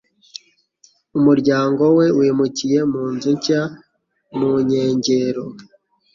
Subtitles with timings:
[1.17, 3.61] Umuryango we wimukiye mu nzu nshya
[4.37, 5.45] mu nkengero.